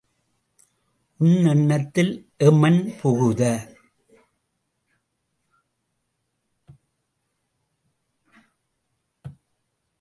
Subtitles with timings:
[1.19, 2.13] உன் எண்ணத்தில்
[2.37, 3.41] எமன் புகுத.